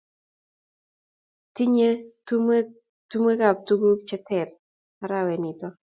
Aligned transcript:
tinyei 1.55 1.95
tumwekab 3.09 3.57
tuguk 3.67 3.99
che 4.07 4.17
ter 4.27 4.47
arawet 5.03 5.39
nito 5.41 5.67